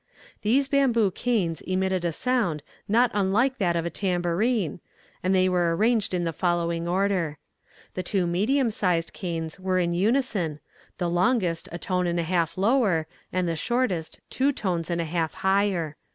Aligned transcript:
These 0.41 0.67
bamboo 0.67 1.11
canes 1.11 1.61
emitted 1.61 2.03
a 2.03 2.11
sound 2.11 2.63
not 2.87 3.11
unlike 3.13 3.59
that 3.59 3.75
of 3.75 3.85
a 3.85 3.91
tambourine, 3.91 4.79
and 5.21 5.35
they 5.35 5.47
were 5.47 5.75
arranged 5.75 6.15
in 6.15 6.23
the 6.23 6.33
following 6.33 6.87
order. 6.87 7.37
The 7.93 8.01
two 8.01 8.25
medium 8.25 8.71
sized 8.71 9.13
canes 9.13 9.59
were 9.59 9.77
in 9.77 9.93
unison, 9.93 10.59
the 10.97 11.07
longest 11.07 11.69
a 11.71 11.77
tone 11.77 12.07
and 12.07 12.19
a 12.19 12.23
half 12.23 12.57
lower, 12.57 13.05
and 13.31 13.47
the 13.47 13.55
shortest 13.55 14.19
two 14.31 14.51
tones 14.51 14.89
and 14.89 14.99
a 14.99 15.05
half 15.05 15.35
higher. 15.35 15.97